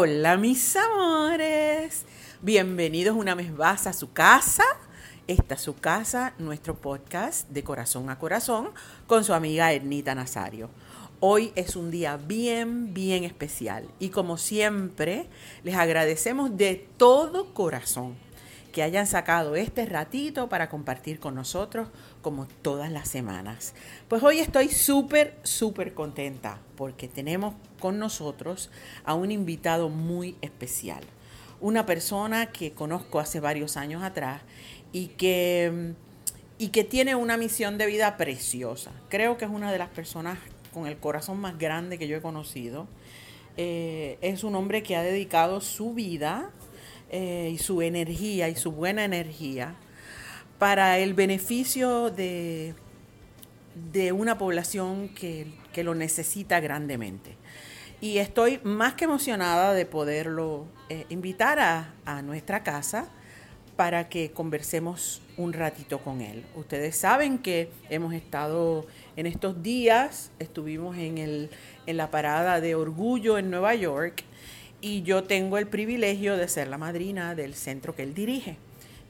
[0.00, 2.04] Hola mis amores,
[2.40, 4.62] bienvenidos una vez más a su casa.
[5.26, 8.70] Esta es su casa, nuestro podcast de corazón a corazón
[9.08, 10.70] con su amiga Ernita Nazario.
[11.18, 15.28] Hoy es un día bien, bien especial y como siempre
[15.64, 18.14] les agradecemos de todo corazón
[18.70, 21.88] que hayan sacado este ratito para compartir con nosotros
[22.22, 23.74] como todas las semanas.
[24.06, 28.70] Pues hoy estoy súper, súper contenta porque tenemos con nosotros
[29.04, 31.02] a un invitado muy especial.
[31.60, 34.42] Una persona que conozco hace varios años atrás
[34.92, 35.94] y que,
[36.56, 38.92] y que tiene una misión de vida preciosa.
[39.08, 40.38] Creo que es una de las personas
[40.72, 42.86] con el corazón más grande que yo he conocido.
[43.56, 46.52] Eh, es un hombre que ha dedicado su vida
[47.10, 49.74] eh, y su energía y su buena energía
[50.60, 52.74] para el beneficio de,
[53.92, 55.48] de una población que,
[55.82, 57.36] lo necesita grandemente.
[58.00, 63.08] Y estoy más que emocionada de poderlo eh, invitar a, a, nuestra casa
[63.74, 66.44] para que conversemos un ratito con él.
[66.54, 71.50] Ustedes saben que hemos estado en estos días, estuvimos en, el,
[71.86, 74.24] en la parada de Orgullo en Nueva York
[74.80, 78.56] y yo tengo el privilegio de ser la madrina del centro que él dirige,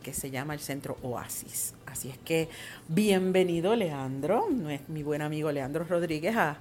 [0.03, 1.75] que se llama el Centro Oasis.
[1.91, 2.51] Así es que
[2.87, 4.47] bienvenido Leandro,
[4.89, 6.59] mi buen amigo Leandro Rodríguez, a,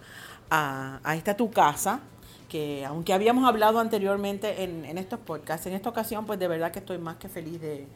[0.49, 1.99] a, esta tu casa,
[2.47, 6.71] que aunque habíamos hablado anteriormente en, en, estos podcasts, en esta ocasión pues de verdad
[6.71, 7.87] que estoy más que feliz de,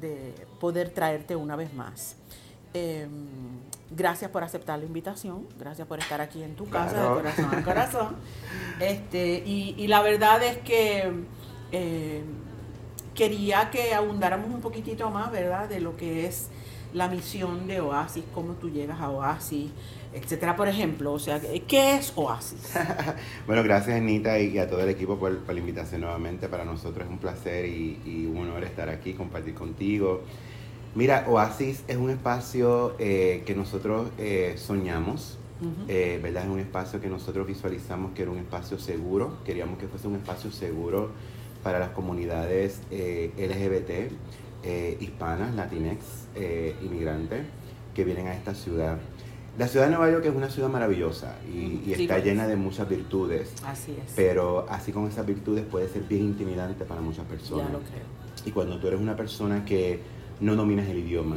[0.00, 2.16] de poder traerte una vez más.
[2.72, 3.06] Eh,
[3.90, 7.62] gracias por aceptar la invitación, gracias por estar aquí en tu casa, de corazón a
[7.62, 8.16] corazón.
[8.80, 11.12] Este, y, y, la verdad es que
[11.72, 12.22] eh,
[13.14, 16.48] quería que abundáramos un poquitito más, ¿verdad?, de lo que es
[16.92, 19.70] la misión de Oasis, cómo tú llegas a Oasis,
[20.12, 21.12] etcétera, por ejemplo.
[21.12, 22.74] O sea, ¿qué es Oasis?
[23.46, 26.48] bueno, gracias Anita y a todo el equipo por, por, la invitación nuevamente.
[26.48, 30.22] Para nosotros es un placer y, y un honor estar aquí, compartir contigo.
[30.92, 35.38] Mira, Oasis es un espacio eh, que nosotros eh, soñamos,
[35.86, 36.44] eh, ¿verdad?
[36.44, 40.16] Es un espacio que nosotros visualizamos que era un espacio seguro, queríamos que fuese un
[40.16, 41.10] espacio seguro
[41.62, 44.10] para las comunidades LGBT,
[45.00, 46.04] hispanas, latinex,
[46.82, 47.44] inmigrantes,
[47.94, 48.98] que vienen a esta ciudad.
[49.58, 53.52] La ciudad de Nueva York es una ciudad maravillosa y, está llena de muchas virtudes.
[53.66, 54.12] Así es.
[54.14, 57.66] Pero así con esas virtudes puede ser bien intimidante para muchas personas.
[57.66, 58.20] Ya lo creo.
[58.46, 60.00] Y cuando tú eres una persona que
[60.40, 61.36] no dominas el idioma,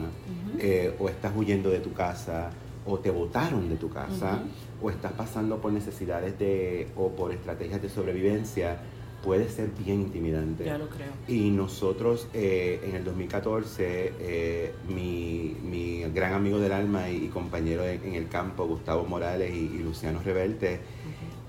[0.59, 2.51] eh, o estás huyendo de tu casa,
[2.85, 4.41] o te botaron de tu casa,
[4.81, 8.77] o estás pasando por necesidades de, o por estrategias de sobrevivencia,
[9.23, 10.65] puede ser bien intimidante.
[10.65, 11.07] Ya lo creo.
[11.27, 17.85] Y nosotros eh, en el 2014, eh, mi, mi, gran amigo del alma y, compañero
[17.85, 20.79] en, el campo, Gustavo Morales y, Luciano Revelte,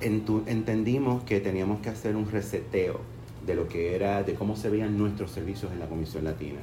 [0.00, 3.00] entendimos que teníamos que hacer un reseteo
[3.44, 6.60] de lo que era, de cómo se veían nuestros servicios en la Comisión Latina.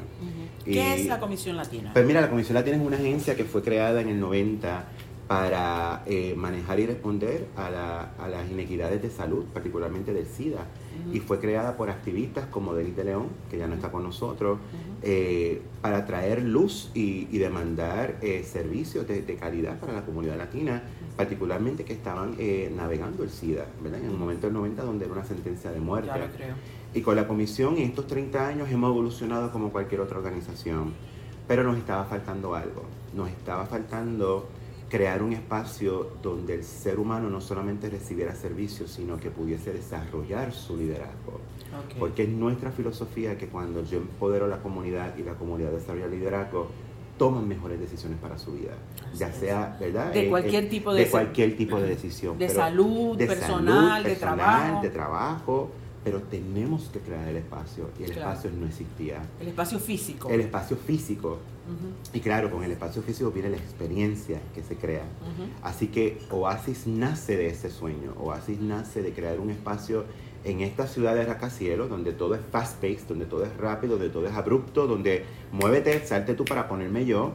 [0.65, 1.91] ¿Qué es la Comisión Latina?
[1.93, 4.85] Pues mira, la Comisión Latina es una agencia que fue creada en el 90
[5.31, 10.65] para eh, manejar y responder a, la, a, las inequidades de salud, particularmente del SIDA.
[11.13, 14.59] Y fue creada por activistas como Denis de León, que ya no está con nosotros,
[15.03, 20.83] eh, para traer luz y, demandar eh, servicios de, de, calidad para la comunidad latina,
[21.15, 22.35] particularmente que estaban
[22.75, 24.01] navegando el SIDA, ¿verdad?
[24.01, 26.09] En un momento del 90 donde era una sentencia de muerte.
[26.13, 26.55] Ya lo creo.
[26.93, 30.91] Y con la comisión en estos 30 años hemos evolucionado como cualquier otra organización,
[31.47, 32.83] pero nos estaba faltando algo,
[33.15, 34.49] nos estaba faltando
[34.91, 40.51] crear un espacio donde el ser humano no solamente recibiera servicios, sino que pudiese desarrollar
[40.51, 41.39] su liderazgo.
[41.97, 46.07] Porque es nuestra filosofía que cuando yo empodero a la comunidad y la comunidad desarrolla
[46.07, 46.67] liderazgo,
[47.17, 48.73] toman mejores decisiones para su vida.
[49.15, 50.11] ya sea, ¿verdad?
[50.11, 52.37] De eh, cualquier eh, tipo de, de cualquier tipo de decisión.
[52.37, 54.81] De salud, personal, de trabajo.
[54.81, 55.69] De trabajo
[56.03, 59.21] pero tenemos que crear el espacio y el espacio no existía.
[59.39, 60.29] El espacio físico.
[60.29, 61.37] El espacio físico.
[62.13, 65.05] Y claro, con el espacio físico viene la experiencia que se crea.
[65.61, 68.13] Así que Oasis nace de ese sueño.
[68.19, 70.05] Oasis nace de crear un espacio
[70.43, 74.25] en esta ciudad de Racacielo, donde todo es fast-paced, donde todo es rápido, donde todo
[74.25, 77.33] es abrupto, donde muévete, salte tú para ponerme yo,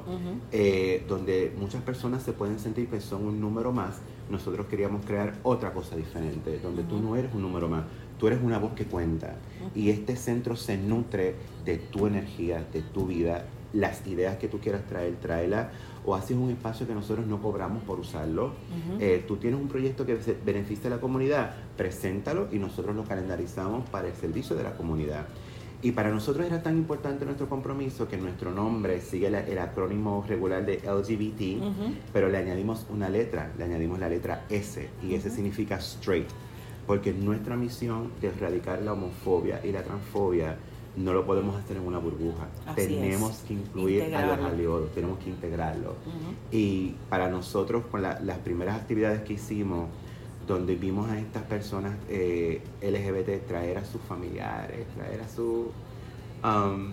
[0.50, 3.98] eh, donde muchas personas se pueden sentir que son un número más.
[4.28, 7.84] Nosotros queríamos crear otra cosa diferente, donde tú no eres un número más,
[8.18, 9.36] tú eres una voz que cuenta.
[9.74, 14.58] Y este centro se nutre de tu energía, de tu vida, las ideas que tú
[14.58, 15.70] quieras traer, tráela.
[16.04, 18.52] O haces un espacio que nosotros no cobramos por usarlo.
[19.00, 23.88] Eh, tú tienes un proyecto que beneficia a la comunidad, preséntalo y nosotros lo calendarizamos
[23.90, 25.26] para el servicio de la comunidad.
[25.82, 30.64] Y para nosotros era tan importante nuestro compromiso que nuestro nombre sigue el acrónimo regular
[30.64, 31.62] de LGBT,
[32.12, 36.28] pero le añadimos una letra, le añadimos la letra S, y S significa straight
[36.86, 40.56] porque nuestra misión de erradicar la homofobia y la transfobia
[40.96, 42.48] no lo podemos hacer en una burbuja.
[42.74, 45.94] tenemos que incluir a los aliados, tenemos que integrarlo.
[46.50, 49.88] Y para nosotros, con las primeras actividades que hicimos,
[50.46, 55.66] donde vimos a estas personas eh, LGBT traer a sus familiares, traer a sus
[56.44, 56.92] um,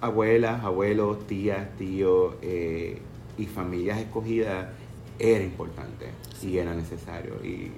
[0.00, 3.00] abuelas, abuelos, tías, tíos eh,
[3.38, 4.68] y familias escogidas,
[5.18, 6.10] era importante
[6.42, 7.34] y era necesario.
[7.44, 7.72] Y,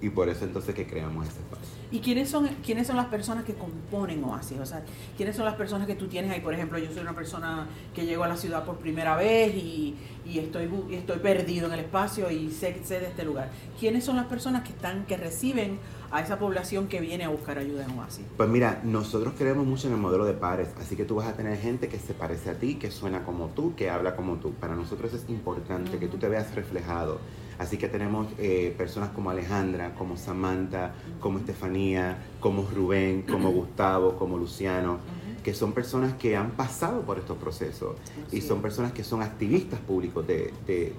[0.00, 1.81] y por eso entonces que creamos ese espacio.
[1.92, 4.58] ¿Y quiénes son, quiénes son las personas que componen Oasis?
[4.58, 4.82] O sea,
[5.14, 6.40] ¿quiénes son las personas que tú tienes ahí?
[6.40, 9.94] Por ejemplo, yo soy una persona que llegó a la ciudad por primera vez y,
[10.24, 13.50] y estoy, estoy perdido en el espacio y sé, sé de este lugar.
[13.78, 15.78] ¿Quiénes son las personas que están, que reciben
[16.10, 18.24] a esa población que viene a buscar ayuda en Oasis?
[18.38, 21.34] Pues mira, nosotros creemos mucho en el modelo de pares, así que tú vas a
[21.34, 24.52] tener gente que se parece a ti, que suena como tú, que habla como tú.
[24.52, 27.20] Para nosotros es importante que tú te veas reflejado
[27.62, 34.16] Así que tenemos eh, personas como Alejandra, como Samantha, como Estefanía, como Rubén, como Gustavo,
[34.16, 34.98] como Luciano,
[35.44, 37.94] que son personas que han pasado por estos procesos
[38.32, 40.52] y son personas que son activistas públicos de,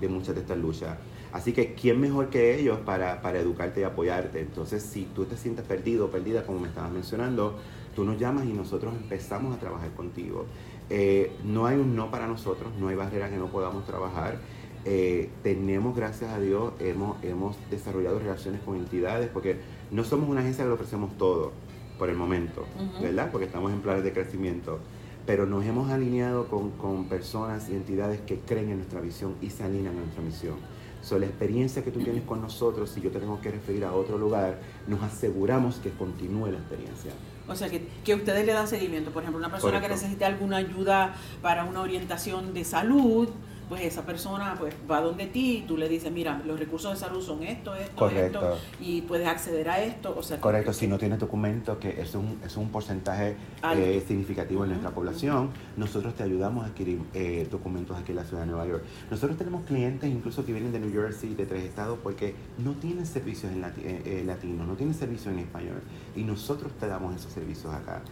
[0.10, 0.98] muchas de estas luchas.
[1.34, 4.40] Así que, ¿quién mejor que ellos para, educarte y apoyarte?
[4.40, 7.58] Entonces, si tú te sientes perdido o perdida, como me estabas mencionando,
[7.94, 10.46] tú nos llamas y nosotros empezamos a trabajar contigo.
[10.90, 14.38] Eh, no hay un no para nosotros, no hay barreras que no podamos trabajar.
[14.86, 19.58] Eh, tenemos, gracias a Dios, hemos, hemos desarrollado relaciones con entidades, porque
[19.92, 21.52] no somos una agencia que lo ofrecemos todo
[21.98, 22.66] por el momento,
[23.02, 23.30] ¿verdad?
[23.32, 24.80] Porque estamos en planes de crecimiento,
[25.26, 29.52] pero nos hemos alineado con, con, personas y entidades que creen en nuestra visión y
[29.52, 30.56] se alinean a nuestra misión.
[31.02, 33.94] So, la experiencia que tú tienes con nosotros, si yo te tengo que referir a
[33.94, 37.12] otro lugar, nos aseguramos que continúe la experiencia.
[37.48, 39.12] O sea, que, que ustedes le dan seguimiento.
[39.12, 43.28] Por ejemplo, una persona que necesite alguna ayuda para una orientación de salud,
[43.74, 46.98] pues esa persona pues va donde ti y tú le dices, mira, los recursos de
[46.98, 50.14] salud son esto, esto, esto, y puedes acceder a esto.
[50.16, 53.36] O sea, Correcto, si no tienes documento, que es un, es un porcentaje
[53.76, 58.26] eh, significativo en nuestra población, nosotros te ayudamos a adquirir eh, documentos aquí en la
[58.26, 58.84] ciudad de Nueva York.
[59.10, 63.08] Nosotros tenemos clientes incluso que vienen de New Jersey, de tres estados, porque no tienen
[63.08, 65.82] servicios en eh, latino, no tienen servicios en español,
[66.16, 68.04] y nosotros te damos esos servicios acá.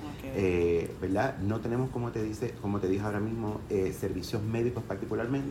[1.00, 1.38] ¿Verdad?
[1.38, 5.51] No tenemos, como te, dice, como te dije ahora mismo, servicios médicos particularmente,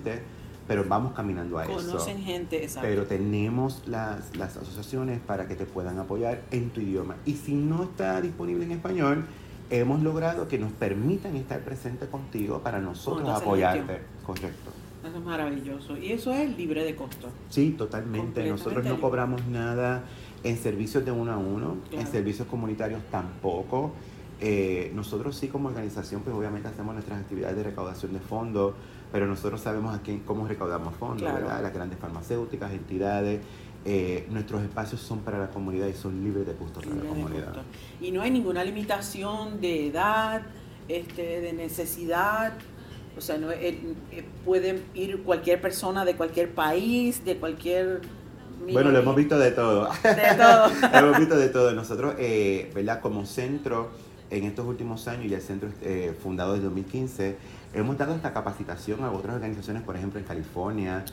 [0.66, 1.74] pero vamos caminando a eso.
[1.74, 2.88] Conocen gente, exacto.
[2.88, 7.16] Pero tenemos las, las asociaciones para que te puedan apoyar en tu idioma.
[7.26, 9.26] Y si no está disponible en español,
[9.70, 14.00] hemos logrado que nos permitan estar presentes contigo para nosotros apoyarte.
[14.24, 14.70] Correcto.
[15.04, 15.96] Eso es maravilloso.
[15.96, 17.28] Y eso es libre de costo.
[17.48, 18.46] Sí, totalmente.
[18.48, 20.04] Nosotros no cobramos nada
[20.44, 23.92] en servicios de uno a uno, en servicios comunitarios tampoco.
[24.40, 28.74] Eh, nosotros sí como organización, pues obviamente hacemos nuestras actividades de recaudación de fondos,
[29.12, 31.62] pero nosotros sabemos a cómo recaudamos fondos, ¿verdad?
[31.62, 33.40] Las grandes farmacéuticas, entidades.
[33.84, 37.54] Eh, nuestros espacios son para la comunidad y son libres de costo para la comunidad.
[38.00, 40.42] Y no hay ninguna limitación de edad,
[40.88, 42.52] este, de necesidad.
[43.16, 43.78] O sea, no, eh,
[44.12, 48.02] eh, pueden ir cualquier persona de cualquier país, de cualquier
[48.72, 49.88] bueno, lo hemos visto de todo.
[50.02, 50.68] De todo.
[50.92, 51.72] lo hemos visto de todo.
[51.72, 52.14] Nosotros,
[52.74, 53.00] ¿verdad?
[53.00, 53.90] Como centro,
[54.30, 57.36] en estos últimos años, y el centro eh, fundado desde 2015,
[57.72, 61.04] Hemos dado esta capacitación a otras organizaciones, por ejemplo, en California,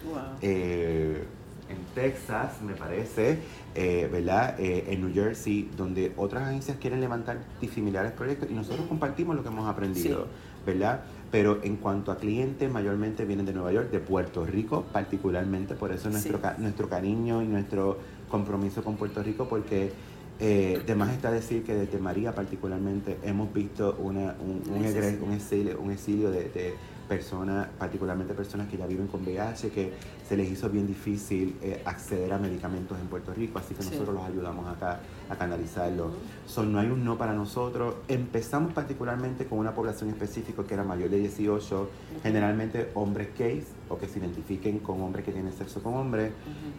[0.41, 1.23] eh,
[1.69, 3.39] en Texas, me parece,
[3.75, 4.59] eh, ¿verdad?
[4.59, 7.37] Eh, en New Jersey, donde otras agencias quieren levantar
[7.73, 10.27] similares proyectos y nosotros compartimos lo que hemos aprendido,
[10.65, 11.01] ¿verdad?
[11.29, 15.91] Pero en cuanto a clientes, mayormente vienen de Nueva York, de Puerto Rico, particularmente, por
[15.91, 17.99] eso nuestro, nuestro cariño y nuestro
[18.29, 19.91] compromiso con Puerto Rico, porque
[20.39, 25.79] eh, de más está decir que desde María particularmente hemos visto una, un, un, exilio,
[25.79, 26.75] un exilio de,
[27.07, 29.93] personas, particularmente personas que ya viven con VIH, que
[30.27, 34.13] se les hizo bien difícil eh, acceder a medicamentos en Puerto Rico, así que nosotros
[34.13, 34.99] los ayudamos acá
[35.29, 36.11] a canalizarlo.
[36.65, 37.95] no hay un no para nosotros.
[38.07, 41.89] Empezamos particularmente con una población específica que era mayor de 18,
[42.23, 46.31] generalmente hombres gays o que se identifiquen con hombres que tienen sexo con hombres,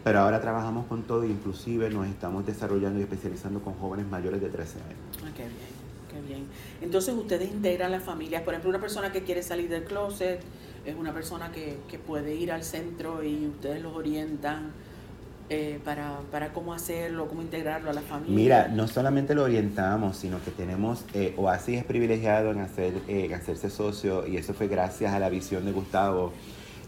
[0.03, 4.41] pero ahora trabajamos con todo e inclusive nos estamos desarrollando y especializando con jóvenes mayores
[4.41, 4.97] de 13 años.
[5.23, 5.78] Ah, qué bien,
[6.09, 6.47] qué bien.
[6.81, 10.41] Entonces ustedes integran las familias, por ejemplo, una persona que quiere salir del closet
[10.85, 14.71] es una persona que, que puede ir al centro y ustedes los orientan
[15.51, 18.35] eh, para, para, cómo hacerlo, cómo integrarlo a la familia?
[18.35, 23.33] Mira, no solamente lo orientamos, sino que tenemos, eh, Oasis es privilegiado en, hacer, eh,
[23.33, 26.33] hacerse socio y eso fue gracias a la visión de Gustavo.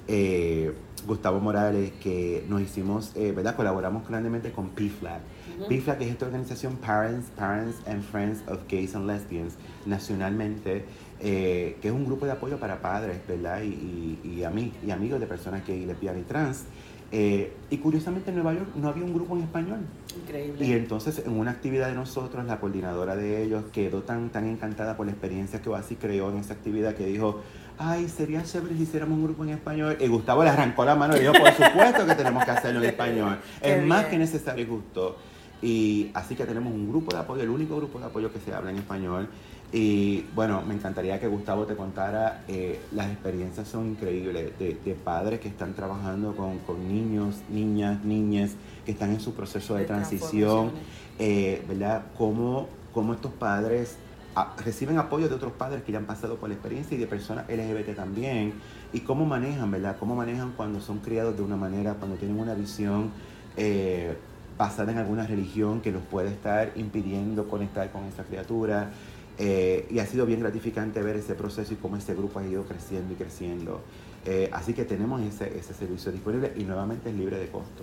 [0.08, 0.74] Eh,
[1.08, 3.56] Gustavo Morales, que nos hicimos, ¿verdad?
[3.56, 5.22] Colaboramos grandemente con PFLAG.
[5.68, 10.86] PFLAG es esta organización Parents, Parents and Friends of Gays and Lesbians, nacionalmente,
[11.20, 13.62] que es un grupo de apoyo para padres, ¿verdad?
[13.62, 16.66] Y, y, y, y amigos de personas que lesbianas y trans.
[17.14, 19.80] Eh, y curiosamente en Nueva York no había un grupo en español.
[20.16, 20.66] Increíble.
[20.66, 24.96] Y entonces en una actividad de nosotros, la coordinadora de ellos quedó tan, tan encantada
[24.96, 27.42] por la experiencia que Oasis creó en esa actividad que dijo,
[27.78, 29.98] ay, sería chévere si hiciéramos un grupo en español.
[30.00, 32.86] Y Gustavo le arrancó la mano y dijo, por supuesto que tenemos que hacerlo en
[32.92, 33.40] español.
[33.62, 35.18] Qué es más que necesario y justo.
[35.62, 38.54] Y así que tenemos un grupo de apoyo, el único grupo de apoyo que se
[38.54, 39.30] habla en español.
[39.74, 44.94] Y bueno, me encantaría que Gustavo te contara, eh, las experiencias son increíbles de, de
[44.96, 49.82] padres que están trabajando con, con niños, niñas, niñas que están en su proceso de,
[49.82, 50.72] De transición,
[51.20, 52.04] eh, ¿verdad?
[52.18, 53.96] Cómo, cómo estos padres
[54.36, 57.08] ah, reciben apoyo de otros padres que ya han pasado por la experiencia y de
[57.08, 58.56] personas LGBT también,
[58.92, 59.96] y cómo manejan, ¿verdad?
[59.98, 63.12] Cómo manejan cuando son criados de una manera, cuando tienen una visión
[63.56, 64.18] eh,
[64.62, 68.92] basada en alguna religión que los puede estar impidiendo conectar con esa criatura.
[69.40, 72.64] Eh, y ha sido bien gratificante ver ese proceso y cómo ese grupo ha ido
[72.66, 73.82] creciendo y creciendo.
[74.24, 77.82] Eh, así que tenemos ese, ese servicio disponible y nuevamente es libre de costo.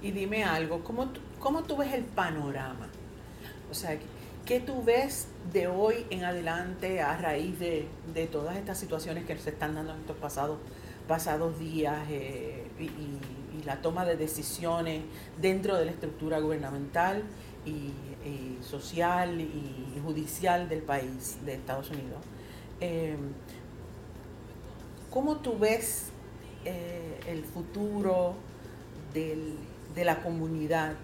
[0.00, 1.10] Y dime algo, ¿cómo,
[1.40, 2.86] ¿cómo tú ves el panorama?
[3.68, 3.98] O sea,
[4.46, 9.36] ¿qué tú ves de hoy en adelante a raíz de, de todas estas situaciones que
[9.38, 10.58] se están dando en estos pasados,
[11.08, 13.18] pasados días eh, y, y-
[13.58, 15.02] y la toma de decisiones
[15.40, 17.22] dentro de la estructura gubernamental
[17.64, 17.92] y,
[18.62, 22.20] social y judicial del país, de Estados Unidos?
[22.84, 23.16] Eh,
[25.08, 26.10] ¿Cómo tú ves
[26.64, 28.34] eh, el futuro
[29.14, 30.94] de la comunidad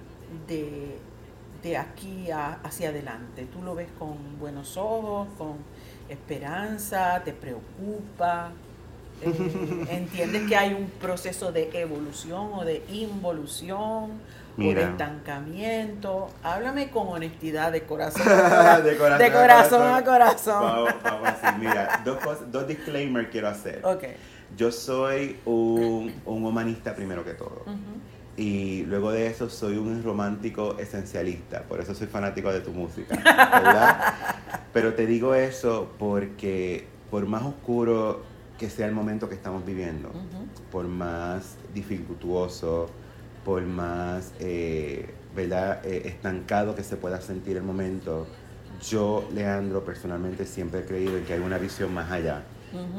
[0.49, 3.45] de, aquí hacia adelante?
[3.47, 5.59] ¿Tú lo ves con buenos ojos, con
[6.09, 7.23] esperanza?
[7.23, 8.51] ¿Te preocupa?
[9.23, 14.11] Eh, ¿Entiendes que hay un proceso de evolución o de involución o
[14.57, 14.85] Mira.
[14.85, 16.31] de estancamiento?
[16.43, 18.27] Háblame con honestidad de corazón.
[18.85, 20.63] de corazón, de corazón a corazón.
[20.63, 23.81] Vamos, vamos a decir, mira, dos, cosas, dos disclaimers quiero hacer.
[23.85, 24.05] Ok.
[24.57, 27.65] Yo soy un, un humanista primero que todo.
[28.37, 33.17] Y luego de eso soy un romántico esencialista, por eso soy fanático de tu música,
[33.25, 34.15] ¿verdad?
[34.73, 38.23] Pero te digo eso porque por más oscuro
[38.59, 40.11] que sea el momento que estamos viviendo,
[40.71, 42.91] por más dificultuoso,
[43.45, 45.81] por más eh, ¿verdad?
[45.87, 48.27] Eh, estancado que se pueda sentir el momento,
[48.83, 52.43] yo, Leandro, personalmente siempre he creído en que hay una visión más allá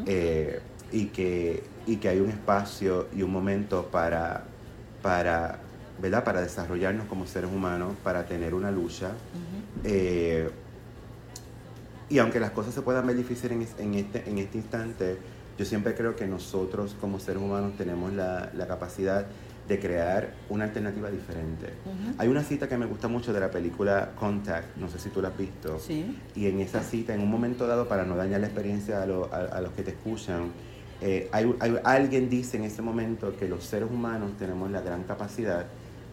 [0.05, 0.61] eh,
[0.91, 4.45] y, que, y que hay un espacio y un momento para,
[5.01, 5.59] para,
[6.01, 6.23] ¿verdad?
[6.23, 9.11] para desarrollarnos como seres humanos, para tener una lucha.
[12.09, 15.19] Y aunque las cosas se puedan ver difíciles en, en este, en este instante,
[15.59, 19.25] yo siempre creo que nosotros como seres humanos tenemos la, la capacidad
[19.67, 21.73] de crear una alternativa diferente.
[22.17, 25.21] Hay una cita que me gusta mucho de la película Contact, no sé si tú
[25.21, 25.77] la has visto.
[25.77, 26.17] Sí.
[26.33, 29.25] Y en esa cita, en un momento dado, para no dañar la experiencia a, lo-
[29.33, 30.49] a- a los que te escuchan,
[31.01, 35.03] eh, hay, hay- alguien dice en ese momento que los seres humanos tenemos la gran
[35.03, 35.65] capacidad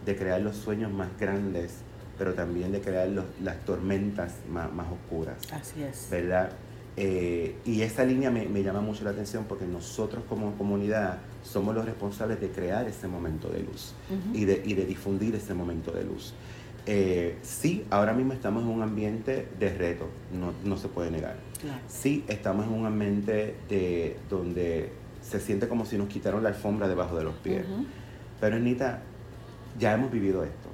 [0.04, 1.72] de crear los sueños más grandes,
[2.18, 6.08] pero también de crear los- las tormentas más, más oscuras, Así es.
[6.10, 6.50] ¿verdad?
[6.98, 11.74] Eh, y esa línea me, me llama mucho la atención porque nosotros como comunidad somos
[11.74, 13.92] los responsables de crear ese momento de luz
[14.32, 16.32] y de, y de difundir ese momento de luz.
[16.86, 21.36] Eh, sí, ahora mismo estamos en un ambiente de reto, no, no se puede negar.
[21.60, 21.80] Claro.
[21.88, 26.88] Sí, estamos en un ambiente de, donde se siente como si nos quitaron la alfombra
[26.88, 27.64] debajo de los pies.
[28.40, 29.02] Pero Anita,
[29.78, 30.68] ya hemos vivido esto,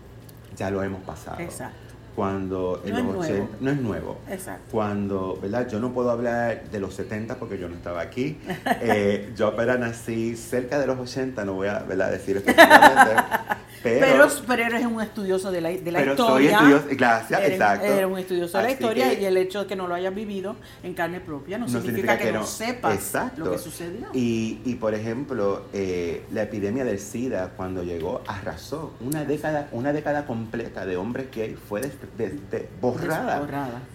[0.56, 1.40] ya lo hemos pasado.
[1.40, 1.78] Exacto.
[2.14, 3.34] Cuando en No es los nuevo.
[3.34, 4.18] 80 no es nuevo.
[4.28, 4.62] Exacto.
[4.70, 5.68] Cuando, ¿verdad?
[5.68, 8.38] Yo no puedo hablar de los 70 porque yo no estaba aquí.
[8.84, 12.10] Eh, yo apenas nací cerca de los 80, no voy a ¿verdad?
[12.10, 13.12] decir específicamente.
[13.82, 16.56] Pero, Pero, pero eres un estudioso de la, de la pero soy historia.
[16.58, 17.86] estudioso, gracias, Eres- exacto.
[17.86, 19.94] Eres un estudioso de la Así historia que- y el hecho de que no lo
[19.94, 22.46] hayas vivido en carne propia no, No significa, significa que, que no, no.
[22.46, 23.44] sepas Exacto.
[23.44, 24.06] lo que sucedió.
[24.12, 29.92] Y, y, por ejemplo, eh, la epidemia del SIDA cuando llegó arrasó una década, una
[29.92, 33.42] década completa de hombres gay fue des- de- borrada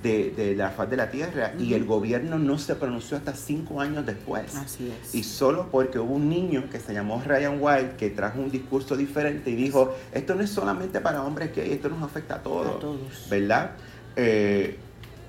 [0.03, 3.81] de, de la faz de la tierra y el gobierno no se pronunció hasta cinco
[3.81, 4.55] años después.
[4.55, 5.13] Así es.
[5.15, 8.95] Y solo porque hubo un niño que se llamó Ryan White que trajo un discurso
[8.95, 9.76] diferente y dijo,
[10.11, 12.77] esto no es solamente para hombres gay, esto nos afecta a todos.
[12.77, 13.27] A todos.
[13.29, 13.71] ¿Verdad?
[14.15, 14.77] Eh,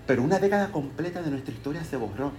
[0.09, 2.33] pero una década completa de nuestra historia se borró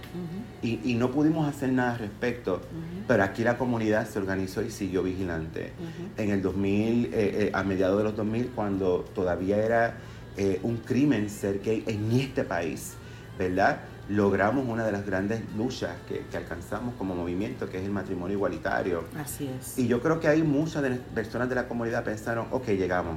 [0.60, 2.60] y, y no pudimos hacer nada al respecto.
[3.06, 5.72] Pero aquí la comunidad se organizó y siguió vigilante.
[6.16, 9.98] En el 2000, eh, eh, a mediados de los 2000, cuando todavía era
[10.36, 12.94] eh, un crimen ser gay en este país,
[13.38, 13.82] ¿verdad?
[14.10, 18.36] Logramos una de las grandes luchas que, que alcanzamos como movimiento, que es el matrimonio
[18.36, 19.04] igualitario.
[19.18, 19.78] Así es.
[19.78, 23.16] Y yo creo que hay muchas de las personas de la comunidad pensaron, ok, llegamos,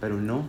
[0.00, 0.44] pero no.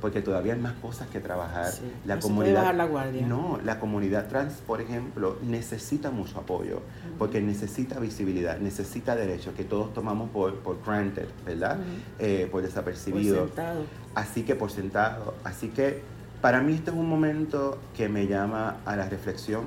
[0.00, 1.70] porque todavía hay más cosas que trabajar.
[1.72, 3.26] Sí, La no se puede comunidad, bajar la guardia.
[3.26, 6.80] No, la comunidad trans, por ejemplo, necesita mucho apoyo,
[7.18, 11.78] porque necesita visibilidad, necesita derechos que todos tomamos por, por granted, ¿verdad?
[12.18, 13.46] Eh, por Por desapercibido.
[13.46, 13.84] sentado.
[14.14, 15.34] Así que por sentado.
[15.44, 16.02] Así que
[16.40, 19.64] para mí este es un momento que me llama a la reflexión,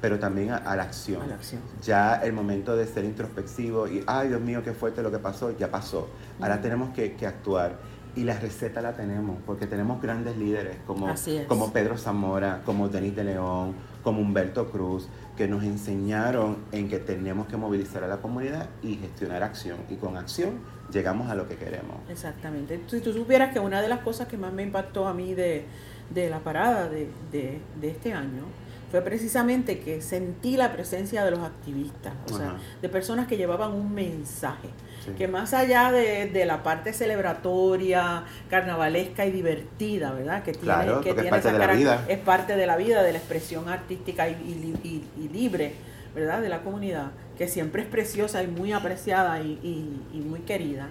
[0.00, 1.22] pero también a, a la acción.
[1.22, 1.60] A la acción.
[1.82, 5.56] Ya el momento de ser introspectivo y, ay Dios mío, qué fuerte lo que pasó,
[5.56, 6.08] ya pasó.
[6.40, 7.78] Ahora tenemos que, que actuar.
[8.14, 11.14] Y la receta la tenemos, porque tenemos grandes líderes como,
[11.48, 16.98] como Pedro Zamora, como Denis de León, como Humberto Cruz, que nos enseñaron en que
[16.98, 19.78] tenemos que movilizar a la comunidad y gestionar acción.
[19.88, 20.60] Y con acción
[20.92, 21.96] llegamos a lo que queremos.
[22.08, 22.80] Exactamente.
[22.88, 25.64] Si tú supieras que una de las cosas que más me impactó a mí de,
[26.10, 28.42] de la parada de, de- de este año
[28.90, 33.72] fue precisamente que sentí la presencia de los activistas, o sea, de personas que llevaban
[33.72, 34.68] un mensaje,
[35.04, 35.10] Sí.
[35.18, 40.42] que más allá de, de la parte celebratoria, carnavalesca y divertida, ¿verdad?
[40.42, 42.04] Que tiene, Claro, que es tiene parte esa de la vida.
[42.08, 44.80] es parte de la vida, de la expresión artística y, y li-
[45.18, 45.74] y- y libre,
[46.14, 46.40] ¿verdad?
[46.40, 50.88] De la comunidad, que siempre es preciosa y muy apreciada y, muy querida.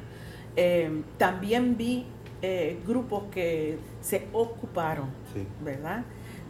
[0.55, 2.05] Eh, también vi
[2.41, 5.45] eh, grupos que se ocuparon, Sí.
[5.63, 6.03] ¿verdad?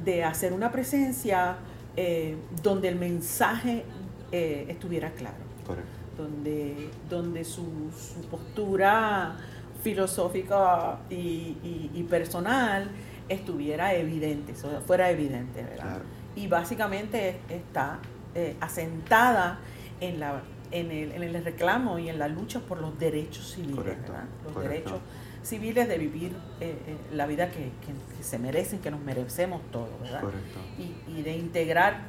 [0.04, 1.58] De hacer una presencia
[1.98, 3.84] eh, donde el mensaje
[4.32, 5.36] eh, estuviera claro
[5.68, 5.92] Correcto.
[6.22, 9.36] Donde, donde su, su postura
[9.84, 11.16] filosófica y,
[11.64, 12.90] y- y personal
[13.30, 14.54] estuviera evidente,
[14.86, 15.84] fuera evidente, ¿verdad?
[15.84, 16.04] Claro.
[16.36, 18.00] Y básicamente es- está
[18.36, 19.60] eh, asentada
[20.00, 23.76] en, la, en, el, en el reclamo y en la lucha por los derechos civiles,
[23.76, 24.28] Correcto, ¿verdad?
[24.46, 24.90] Los correcto.
[24.90, 25.00] derechos
[25.44, 29.62] civiles de vivir eh, eh, la vida que, que- que se merecen, que nos merecemos
[29.72, 30.22] todos, ¿verdad?
[30.22, 30.60] Correcto.
[30.78, 32.02] y, y de integrar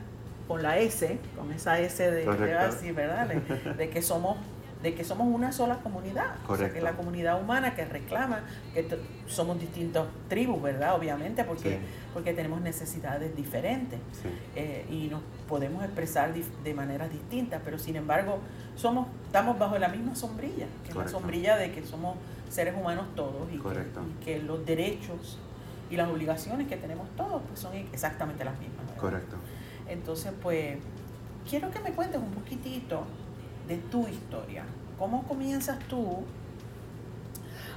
[0.53, 3.27] con la S, con esa S de, de así, ¿verdad?
[3.27, 4.37] De, de que somos
[4.83, 8.41] de que somos una sola comunidad, o sea, que la comunidad humana que reclama
[8.75, 8.85] que
[9.29, 10.97] somos distintas tribus, ¿verdad?
[10.97, 11.79] Obviamente, porque Sí.
[12.13, 14.29] porque tenemos necesidades diferentes Sí.
[14.57, 18.41] eh, y nos podemos expresar de maneras distintas, pero sin embargo
[18.75, 22.17] somos estamos bajo la misma sombrilla, que es la sombrilla de que somos
[22.51, 24.01] seres humanos todos y que, Correcto.
[24.21, 25.39] y que los derechos
[25.91, 28.85] y las obligaciones que tenemos todos pues son exactamente las mismas.
[28.89, 29.01] ¿verdad?
[29.01, 29.37] Correcto.
[29.93, 30.79] Entonces, pues,
[31.49, 33.05] quiero que me cuentes un poquitito
[33.69, 34.65] de tu historia.
[34.99, 36.25] ¿Cómo comienzas tú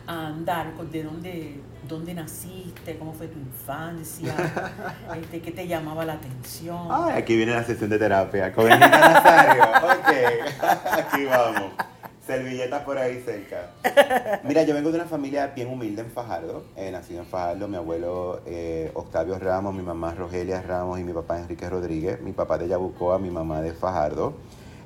[0.08, 0.74] a andar?
[0.74, 2.98] ¿De dónde, dónde naciste?
[2.98, 4.34] ¿Cómo fue tu infancia?
[5.16, 6.88] Este, ¿Qué te llamaba la atención?
[6.90, 9.64] Ay, aquí viene la sesión de terapia con el Nazario.
[9.64, 11.72] Ok, aquí vamos.
[12.26, 13.72] Servilletas por ahí cerca.
[14.44, 16.64] Mira, yo vengo de una familia bien humilde en Fajardo.
[16.76, 21.14] Eh, nacido en Fajardo, mi abuelo eh, Octavio Ramos, mi mamá Rogelia Ramos y mi
[21.14, 22.20] papá Enrique Rodríguez.
[22.22, 24.34] Mi papá de Yabucoa, mi mamá de Fajardo.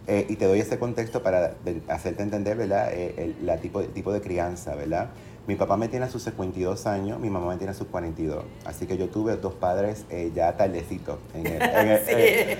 [0.08, 1.54] Eh, y te doy ese contexto para
[1.88, 2.92] hacerte entender, ¿verdad?
[2.94, 5.10] El la tipo, tipo de crianza, ¿verdad?
[5.50, 8.44] Mi papá me tiene a sus 52 años, mi mamá me tiene a sus 42.
[8.66, 12.12] Así que yo tuve dos padres eh, ya tardecitos en, el- en, el- Sí.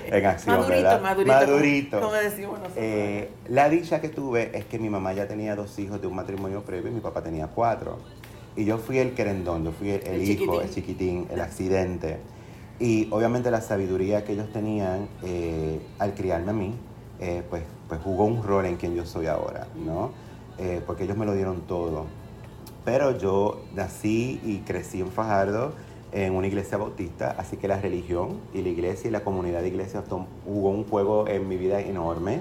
[0.08, 1.00] en- en acción, madurito, ¿verdad?
[1.00, 2.00] madurito, Madurito.
[2.00, 2.74] Como, como decimos nosotros.
[2.84, 6.16] Eh, la dicha que tuve es que mi mamá ya tenía dos hijos de un
[6.16, 7.98] matrimonio previo y mi papá tenía cuatro.
[8.56, 10.60] Y yo fui el querendón, yo fui el, hijo, chiquitín.
[10.60, 12.16] el chiquitín, el accidente.
[12.80, 16.74] Y obviamente la sabiduría que ellos tenían eh, al criarme a mí,
[17.50, 20.10] pues, pues jugó un rol en quien yo soy ahora, ¿no?
[20.88, 22.06] Porque ellos me lo dieron todo.
[22.90, 25.74] Pero yo nací y crecí en Fajardo
[26.10, 29.68] en una iglesia bautista, así que la religión y la iglesia y la comunidad de
[29.68, 30.02] iglesias
[30.44, 32.40] jugó un juego en mi vida enorme.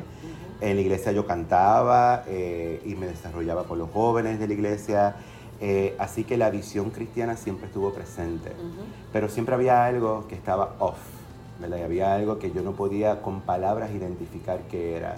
[0.59, 5.17] En la iglesia yo cantaba eh, y me desarrollaba con los jóvenes de la iglesia,
[5.61, 8.49] eh, así que la visión cristiana siempre estuvo presente.
[8.49, 8.85] Ujú.
[9.13, 10.97] Pero siempre había algo que estaba off,
[11.61, 11.77] ¿verdad?
[11.77, 15.17] Y había algo que yo no podía con palabras identificar qué era.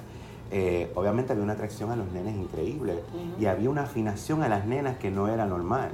[0.54, 3.00] Eh, obviamente había una atracción a los nenes increíble
[3.40, 5.92] y había una afinación a las nenas que no era normal,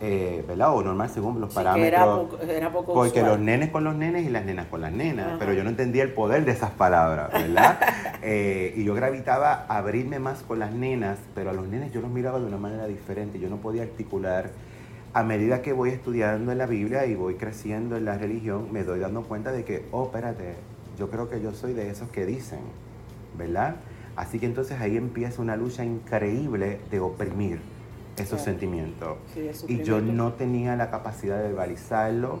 [0.00, 0.74] eh, ¿verdad?
[0.74, 1.86] O normal según los Sí, parámetros.
[1.86, 3.26] era poco, era poco Porque usual.
[3.36, 6.02] los nenes con los nenes y las nenas con las nenas, pero yo no entendía
[6.02, 7.78] el poder de esas palabras, ¿verdad?
[8.24, 12.00] Eh, y yo gravitaba a abrirme más con las nenas, pero a los nenes yo
[12.00, 14.50] los miraba de una manera diferente, yo no podía articular.
[15.12, 18.84] A medida que voy estudiando en la Biblia y voy creciendo en la religión, me
[18.84, 20.54] doy dando cuenta de que, oh, espérate,
[20.96, 22.60] yo creo que yo soy de esos que dicen,
[23.36, 23.74] ¿verdad?
[24.16, 27.60] Así que entonces ahí empieza una lucha increíble de oprimir
[28.16, 28.44] esos Claro.
[28.44, 29.16] sentimientos.
[29.32, 32.40] Sí, Y yo no tenía la capacidad de verbalizarlo.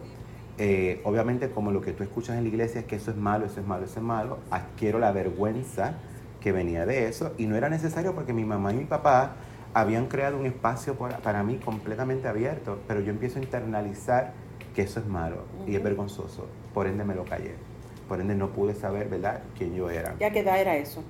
[0.58, 3.46] Eh, obviamente, como lo que tú escuchas en la iglesia es que eso es malo,
[3.46, 5.94] eso es malo, eso es malo, adquiero la vergüenza
[6.40, 9.36] que venía de eso y no era necesario porque mi mamá y mi papá
[9.74, 14.34] habían creado un espacio para, para mí completamente abierto, pero yo empiezo a internalizar
[14.74, 17.54] que eso es malo y es vergonzoso, por ende me lo callé,
[18.08, 20.14] por ende no pude saber, ¿verdad?, quién yo era.
[20.18, 21.02] ¿Ya qué edad era eso?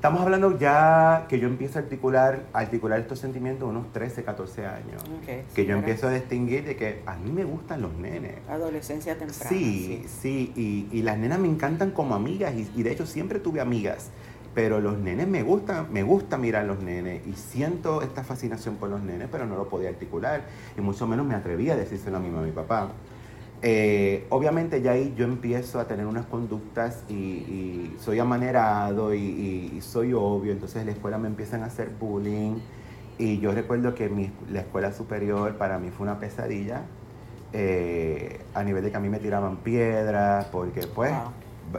[0.00, 5.02] Estamos hablando ya que yo empiezo a articular, articular estos sentimientos unos 13, 14 años.
[5.20, 8.36] Okay, que sí, yo empiezo a distinguir de que a mí me gustan los nenes.
[8.48, 9.50] Adolescencia temprana.
[9.50, 13.40] Sí, sí, y, y las nenas me encantan como amigas y, y de hecho siempre
[13.40, 14.08] tuve amigas,
[14.54, 18.88] pero los nenes me gustan, me gusta mirar los nenes y siento esta fascinación por
[18.88, 20.44] los nenes, pero no lo podía articular
[20.78, 22.88] y mucho menos me atrevía a decírselo a mi mamá y mi papá.
[23.62, 29.18] Eh, obviamente ya ahí yo empiezo a tener unas conductas y, y soy amanerado y,
[29.20, 32.56] y- y soy obvio, entonces en la escuela me empiezan a hacer bullying
[33.18, 36.84] y yo recuerdo que mi, la escuela superior para mí fue una pesadilla
[37.52, 41.32] eh, a nivel de que a mí me tiraban piedras porque pues Wow.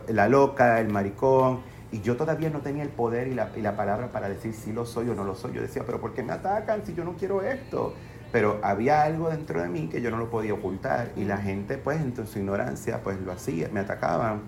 [0.09, 3.75] la loca, el maricón y yo todavía no tenía el poder y la, y la
[3.75, 5.53] palabra para decir si lo soy o no lo soy.
[5.53, 7.95] Yo decía, pero ¿por qué me atacan si yo no quiero esto?
[8.31, 11.77] Pero había algo dentro de mí que yo no lo podía ocultar y la gente
[11.77, 14.41] pues en su ignorancia pues lo hacía, me atacaban.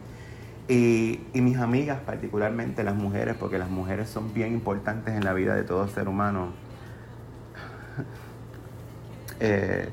[0.70, 5.34] Y, y mis amigas, particularmente las mujeres, porque las mujeres son bien importantes en la
[5.34, 6.50] vida de todo ser humano.
[9.40, 9.90] Eh,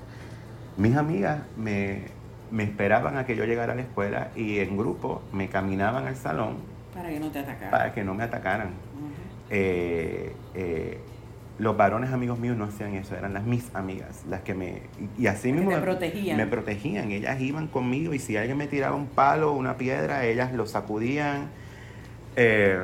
[0.77, 2.05] mis amigas me,
[2.51, 6.15] me esperaban a que yo llegara a la escuela y en grupo me caminaban al
[6.15, 6.59] salón
[6.95, 7.71] Para que no te atacara.
[7.71, 8.71] para que no me atacaran.
[9.51, 11.01] Eh, eh,
[11.61, 14.83] los varones amigos míos no hacían eso, eran las mis amigas, las que me...
[15.19, 16.39] Y, así mismo me- protegían.
[16.39, 20.25] me protegían, ellas iban conmigo y si alguien me tiraba un palo o una piedra,
[20.25, 21.51] ellas lo sacudían.
[22.37, 22.81] Eh,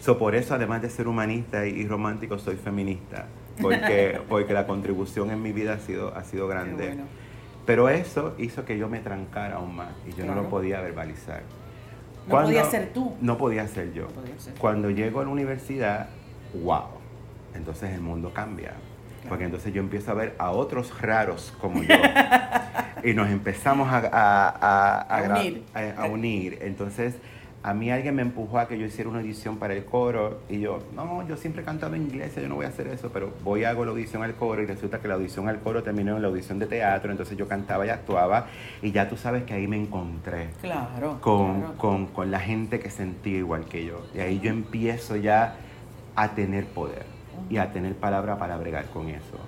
[0.00, 3.26] so, por eso, además de ser humanista y, romántico, soy feminista,
[3.60, 6.86] porque, porque la contribución en mi vida ha sido, ha sido grande.
[6.86, 7.02] bueno.
[7.66, 11.42] Pero eso hizo que yo me trancara aún más y yo no lo podía verbalizar.
[12.26, 13.14] No podías ser tú.
[13.20, 14.04] No podía ser yo.
[14.04, 14.54] No ser.
[14.54, 16.08] Cuando llego a la universidad,
[16.54, 16.99] wow,
[17.54, 18.72] entonces el mundo cambia.
[19.28, 21.94] Porque entonces yo empiezo a ver a otros raros como yo
[23.04, 24.48] y nos empezamos a, a-
[24.98, 25.62] a- A unir.
[25.74, 26.58] a- a unir.
[26.62, 27.14] Entonces
[27.62, 30.60] a mí alguien me empujó a que yo hiciera una audición para el coro y
[30.60, 33.34] yo, no, yo siempre he cantado en inglés, yo no voy a hacer eso, pero
[33.44, 36.16] voy y hago la audición al coro y resulta que la audición al coro terminó
[36.16, 38.46] en la audición de teatro, entonces yo cantaba y actuaba
[38.80, 41.18] y ya tú sabes que ahí me encontré Claro.
[41.20, 41.74] con, claro.
[41.76, 44.06] con- con la gente que sentía igual que yo.
[44.14, 45.56] Y ahí yo empiezo ya
[46.16, 47.04] a tener poder
[47.48, 49.38] y a tener palabra para bregar con eso.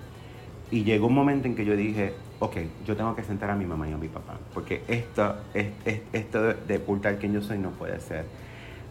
[0.71, 3.65] Y llegó un momento en que yo dije, ok, yo tengo que sentar a mi
[3.65, 7.59] mamá y a mi papá, porque esto, es- es- esto de, ocultar quién yo soy
[7.59, 8.25] no puede ser.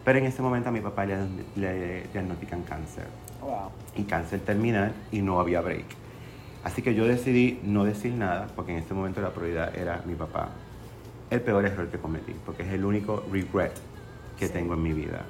[0.05, 1.15] Pero en ese momento a mi papá le,
[1.55, 3.05] le diagnostican cáncer
[3.41, 3.71] Wow.
[3.97, 5.85] y cáncer terminal y no había break.
[6.63, 10.15] Así que yo decidí no decir nada porque en ese momento la prioridad era mi
[10.15, 10.49] papá.
[11.29, 13.73] El peor error que cometí porque es el único regret
[14.39, 14.53] que Sí.
[14.53, 15.21] tengo en mi vida.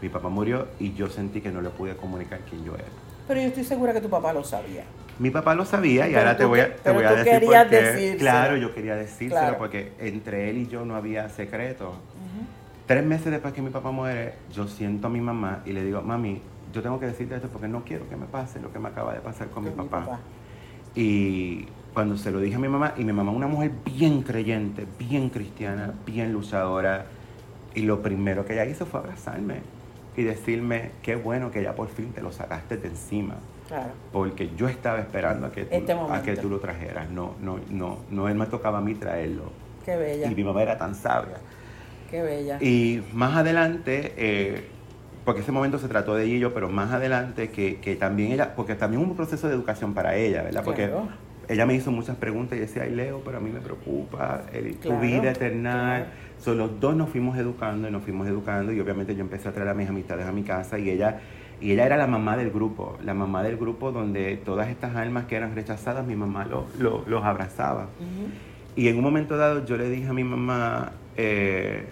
[0.00, 2.84] Mi papá murió y yo sentí que no le pude comunicar quién yo era.
[3.30, 4.82] Pero yo estoy segura que tu papá lo sabía.
[5.20, 7.62] Mi papá lo sabía y Pero ahora te voy a, te voy a decir querías
[7.62, 7.76] por qué.
[7.82, 8.18] decírselo.
[8.18, 9.58] Claro, yo quería decírselo Claro.
[9.58, 11.94] porque entre él y yo no había secreto.
[12.86, 16.02] Tres meses después que mi papá muere, yo siento a mi mamá y le digo,
[16.02, 18.88] mami, yo tengo que decirte esto porque no quiero que me pase lo que me
[18.88, 20.18] acaba de pasar con, mi, Con papá.
[20.96, 24.88] Y cuando se lo dije a mi mamá, y mi mamá una mujer bien creyente,
[24.98, 27.06] bien cristiana, bien luchadora,
[27.76, 29.60] y lo primero que ella hizo fue abrazarme
[30.20, 33.36] y decirme, qué bueno que ya por fin te lo sacaste de encima,
[33.68, 33.90] Claro.
[34.12, 37.58] porque yo estaba esperando a que tú, Este a que tú lo trajeras, no, no,
[37.70, 39.44] no, no, él me tocaba a mí traerlo.
[39.84, 40.30] Qué bella.
[40.30, 41.38] Y mi mamá era tan sabia.
[42.10, 42.58] Qué bella.
[42.60, 44.64] Y más adelante, eh,
[45.24, 48.74] porque ese momento se trató de yo, pero más adelante que, que también ella, porque
[48.74, 50.62] también hubo un proceso de educación para ella, ¿verdad?
[50.64, 51.08] Porque Claro.
[51.52, 54.76] Ella me hizo muchas preguntas y decía, ay Leo, pero a mí me preocupa el-
[54.76, 55.72] Claro, tu vida eterna.
[55.72, 56.04] claro.
[56.38, 59.52] So, los dos nos fuimos educando y nos fuimos educando y obviamente yo empecé a
[59.52, 61.20] traer a mis amistades a mi casa y ella,
[61.60, 65.24] y ella era la mamá del grupo, la mamá del grupo donde todas estas almas
[65.26, 67.88] que eran rechazadas, mi mamá lo- lo- los abrazaba.
[68.76, 71.84] Y en un momento dado yo le dije a mi mamá, eh,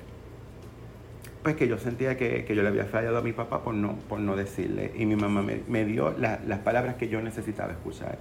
[1.43, 3.95] pues que yo sentía que, que yo le había fallado a mi papá por no,
[4.09, 4.93] por no decirle.
[4.97, 8.19] Y mi mamá me, me dio la- las palabras que yo necesitaba escuchar.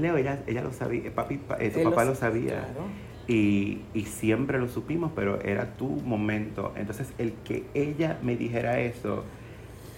[0.00, 2.60] Leo, ella, ella lo sabía, eh, papi, pa- eh, tu Él papá lo lo sabía.
[2.72, 2.86] Claro.
[3.28, 6.72] Y, y siempre lo supimos, pero era tu momento.
[6.76, 9.24] Entonces el que ella me dijera eso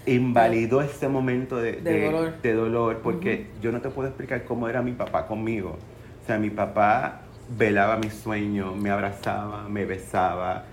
[0.07, 2.35] invalidó ese momento de, De dolor.
[2.43, 5.79] de dolor, porque yo no te puedo explicar cómo era mi papá conmigo.
[6.23, 7.23] O sea, mi papá
[7.57, 10.65] velaba mis sueños, me abrazaba, me besaba.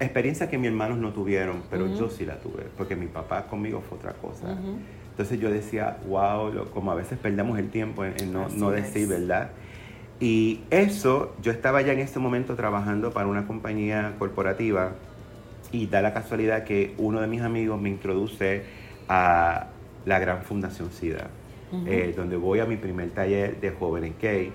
[0.00, 1.94] Experiencia que mis hermanos no tuvieron, pero Ujú.
[1.94, 4.46] yo sí la tuve, porque mi papá conmigo fue otra cosa.
[4.46, 4.78] Ujú.
[5.12, 9.08] Entonces yo decía, wow, lo- como a veces perdemos el tiempo en, en no, decir,
[9.08, 9.50] ¿verdad?
[10.20, 14.92] Y eso, yo estaba ya en ese momento trabajando para una compañía corporativa
[15.72, 18.62] y da la casualidad que uno de mis amigos me introduce
[19.08, 19.68] a
[20.04, 21.30] la gran Fundación SIDA,
[21.86, 24.52] eh, donde voy a mi primer taller de jóvenes gay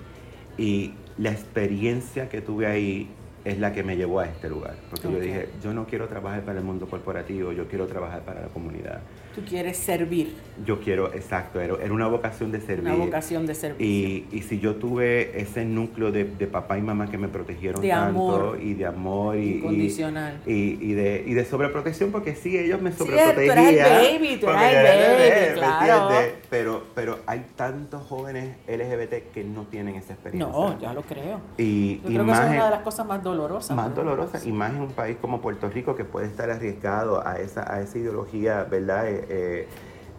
[0.56, 4.76] y la experiencia que tuve ahí es la que me llevó a este lugar.
[4.90, 8.42] Porque yo dije, yo no quiero trabajar para el mundo corporativo, yo quiero trabajar para
[8.42, 9.00] la comunidad.
[9.38, 10.34] Tú quieres servir.
[10.66, 12.92] Yo quiero, exacto, era, una vocación de servir.
[12.92, 13.86] Una vocación de servir.
[13.86, 17.80] Y, y, si yo tuve ese núcleo de, de, papá y mamá que me protegieron
[17.80, 20.40] tanto, y de amor y, incondicional.
[20.44, 23.56] Y, y, de, y de sobreprotección, porque sí, ellos me sobreprotegían.
[23.56, 26.08] Sí, tú eras el baby, tú eras el baby, claro.
[26.50, 30.52] Pero, pero hay tantos jóvenes LGBT que no tienen esa experiencia.
[30.52, 31.40] No, ya lo creo.
[31.58, 33.76] Y, yo creo que es una de las cosas más dolorosas.
[33.76, 37.38] Más dolorosas, y más en un país como Puerto Rico que puede estar arriesgado a
[37.38, 39.06] esa, a esa ideología, ¿verdad?
[39.28, 39.66] Eh,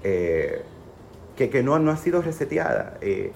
[0.04, 0.62] eh,
[1.36, 2.98] que, que no, no, ha sido reseteada.
[3.02, 3.32] Eh,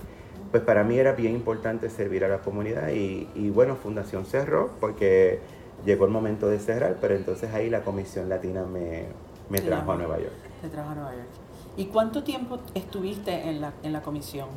[0.51, 4.71] pues para mí era bien importante servir a la comunidad y, y, bueno, Fundación cerró
[4.79, 5.39] porque
[5.85, 9.05] llegó el momento de cerrar, pero entonces ahí la Comisión Latina me,
[9.49, 10.33] me trajo a Nueva York.
[10.61, 11.27] Te trajo a Nueva York.
[11.75, 14.47] ¿Y cuánto tiempo estuviste en la, en la comisión?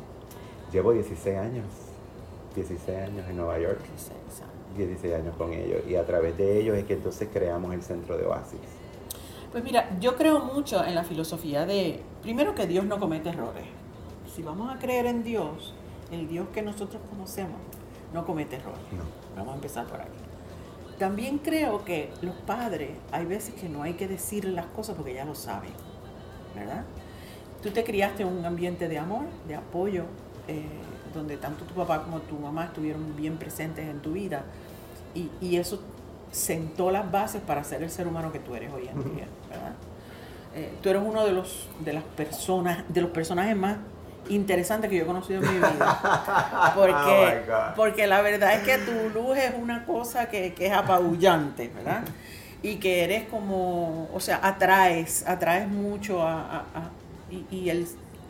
[0.71, 1.65] Llevo 16 años.
[2.55, 3.79] 16 años en Nueva York.
[3.79, 4.77] 16 años.
[4.77, 5.81] 16 años con ellos.
[5.87, 8.59] Y a través de ellos es que entonces creamos el centro de Oasis.
[9.57, 13.65] Pues mira, yo creo mucho en la filosofía de, primero que Dios no comete errores.
[14.35, 15.73] Si vamos a creer en Dios,
[16.11, 17.57] el Dios que nosotros conocemos
[18.13, 18.79] no comete errores.
[19.35, 20.11] Vamos a empezar por aquí.
[20.99, 25.15] También creo que los padres, hay veces que no hay que decirle las cosas porque
[25.15, 25.71] ya lo saben,
[26.53, 26.83] ¿verdad?
[27.63, 30.03] Tú te criaste en un ambiente de amor, de apoyo,
[30.47, 30.67] eh,
[31.15, 34.43] donde tanto tu papá como tu mamá estuvieron bien presentes en tu vida.
[35.15, 35.79] Y, y eso
[36.31, 39.73] sentó las bases para ser el ser humano que tú eres hoy en día, ¿verdad?
[40.55, 43.77] Eh, tú eres uno de los de las personas, de los personajes más
[44.29, 46.71] interesantes que yo he conocido en mi vida.
[46.75, 50.73] Porque, oh porque la verdad es que tu luz es una cosa que, que es
[50.73, 52.03] apabullante, ¿verdad?
[52.61, 56.65] Y que eres como, o sea, atraes, atraes mucho a,
[57.29, 57.87] y, y, el,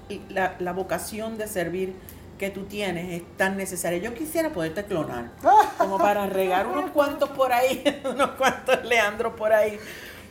[0.10, 1.96] y la, la vocación de servir
[2.38, 4.00] que tú tienes es tan necesaria.
[4.00, 5.32] Yo quisiera poderte clonar,
[5.78, 9.80] como para regar unos cuantos por ahí, unos cuantos Leandro por ahí,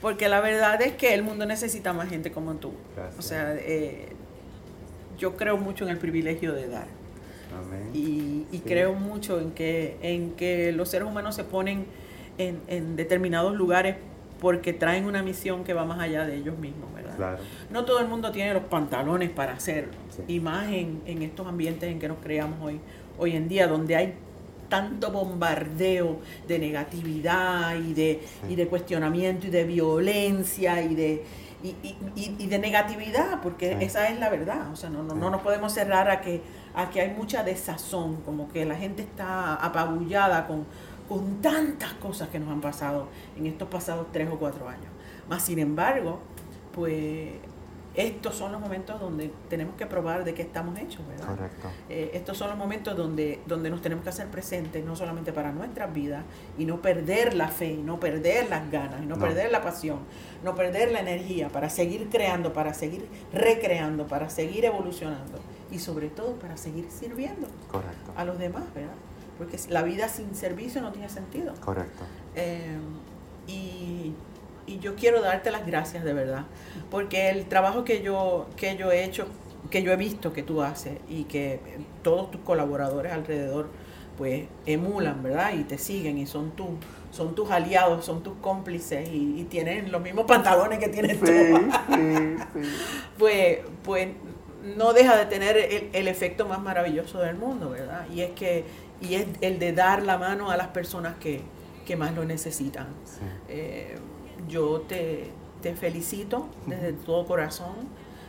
[0.01, 2.73] porque la verdad es que el mundo necesita más gente como tú.
[3.19, 4.13] O sea, eh,
[5.19, 6.87] yo creo mucho en el privilegio de dar.
[7.95, 11.87] Y, y creo mucho en que, en que los seres humanos se ponen
[12.37, 13.97] en, en determinados lugares
[14.41, 17.39] porque traen una misión que va más allá de ellos mismos, ¿verdad?
[17.71, 19.95] No todo el mundo tiene los pantalones para hacerlo,
[20.29, 22.81] y más en, estos ambientes en que nos creamos hoy,
[23.19, 24.15] hoy en día, donde hay
[24.69, 31.25] tanto bombardeo de negatividad y de, y de cuestionamiento y de violencia y de,
[31.63, 35.73] y, de negatividad, porque esa es la verdad, o sea, no, no, no, nos podemos
[35.73, 36.43] cerrar a que,
[36.75, 40.67] a que hay mucha desazón, como que la gente está apabullada con
[41.09, 44.89] con tantas cosas que nos han pasado en estos pasados tres o cuatro años.
[45.29, 46.21] Más sin embargo,
[46.73, 47.33] pues
[47.97, 51.29] estos son los momentos donde tenemos que probar de qué estamos hechos, ¿verdad?
[51.29, 51.69] Correcto.
[51.89, 55.51] Eh, estos son los momentos donde, donde nos tenemos que hacer presentes, no solamente para
[55.51, 56.23] nuestras vidas,
[56.59, 60.01] y no perder la fe, y no perder las ganas, y no, perder la pasión,
[60.45, 65.39] no perder la energía, para seguir creando, para seguir recreando, para seguir evolucionando,
[65.71, 68.13] y sobre todo para seguir sirviendo Correcto.
[68.15, 68.93] a los demás, ¿verdad?
[69.39, 71.55] Porque la vida sin servicio no tiene sentido.
[71.61, 72.05] Correcto.
[72.35, 72.79] Eh,
[73.47, 74.13] y,
[74.67, 76.45] y, yo quiero darte las gracias de verdad,
[76.91, 79.27] porque el trabajo que yo, que yo he hecho,
[79.71, 81.61] que yo he visto que tú haces y que
[82.03, 83.69] todos tus colaboradores alrededor
[84.17, 85.53] pues emulan, ¿verdad?
[85.55, 86.71] Y te siguen y son, tú,
[87.11, 91.27] son tus aliados, son tus cómplices y, tienen los mismos pantalones que tienes tú.
[91.27, 91.33] Sí,
[91.95, 92.61] sí.
[93.19, 94.09] Pues, pues
[94.77, 98.07] no deja de tener el, el, efecto más maravilloso del mundo, ¿verdad?
[98.13, 98.65] Y es que
[99.01, 101.43] y es el de dar la mano a las personas que,
[101.97, 102.89] más lo necesitan.
[103.49, 103.97] Eh,
[104.49, 105.31] yo te,
[105.75, 107.75] felicito desde todo corazón.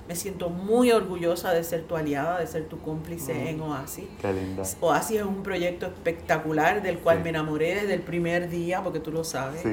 [0.08, 4.06] Me siento muy orgullosa de ser tu aliada, de ser tu cómplice en Oasis.
[4.22, 4.64] Qué linda.
[4.80, 9.12] Oasis es un proyecto espectacular del cual me enamoré desde el primer día, porque tú
[9.12, 9.64] lo sabes.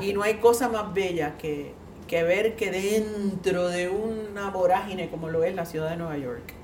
[0.00, 1.72] y no hay cosa más bella que,
[2.10, 6.54] que ver que dentro de una vorágine como lo es la ciudad de Nueva York,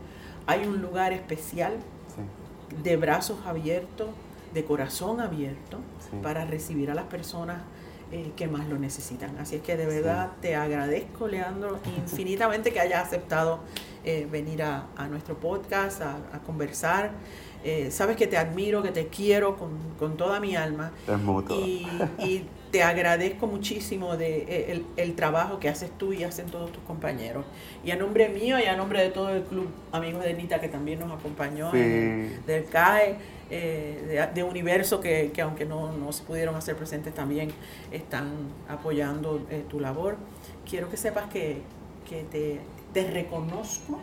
[0.44, 1.74] hay un lugar especial
[2.82, 4.08] de brazos abiertos,
[4.52, 5.78] de corazón abierto,
[6.20, 7.58] para recibir a las personas
[8.10, 9.38] eh, que más lo necesitan.
[9.38, 13.60] Así es que de verdad te agradezco, Leandro, infinitamente que hayas aceptado
[14.04, 17.12] eh, venir a, nuestro podcast, a, conversar.
[17.62, 20.90] Eh, sabes que te admiro, que te quiero con, toda mi alma.
[22.18, 22.42] y
[22.76, 27.46] te agradezco muchísimo de, eh, el, trabajo que haces tú y hacen todos tus compañeros.
[27.82, 30.68] Y a nombre mío y a nombre de todo el club Amigos de Nita que
[30.68, 33.16] también nos acompañó, del CAE,
[33.48, 37.48] eh, de, Universo, que, aunque no, no, se pudieron hacer presentes también,
[37.90, 38.30] están
[38.68, 40.18] apoyando eh, tu labor.
[40.68, 41.62] Quiero que sepas que,
[42.30, 42.60] te,
[42.92, 44.00] te reconozco,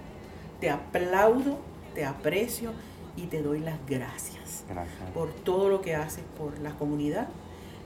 [0.60, 1.60] te aplaudo,
[1.94, 2.72] te aprecio
[3.18, 5.12] y te doy las gracias, Gracias.
[5.14, 7.28] por todo lo que haces por la comunidad.